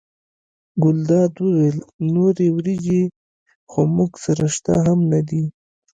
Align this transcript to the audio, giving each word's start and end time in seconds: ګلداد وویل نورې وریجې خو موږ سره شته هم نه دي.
ګلداد 0.83 1.33
وویل 1.43 1.77
نورې 2.13 2.47
وریجې 2.55 3.01
خو 3.69 3.81
موږ 3.95 4.11
سره 4.25 4.45
شته 4.55 4.73
هم 4.85 4.99
نه 5.11 5.19
دي. 5.27 5.43